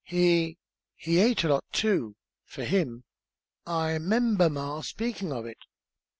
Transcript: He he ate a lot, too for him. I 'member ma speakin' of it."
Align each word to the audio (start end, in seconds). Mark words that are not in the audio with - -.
He 0.03 0.57
he 0.95 1.19
ate 1.19 1.43
a 1.43 1.47
lot, 1.49 1.63
too 1.71 2.15
for 2.43 2.63
him. 2.63 3.03
I 3.67 3.99
'member 3.99 4.49
ma 4.49 4.81
speakin' 4.81 5.31
of 5.31 5.45
it." 5.45 5.59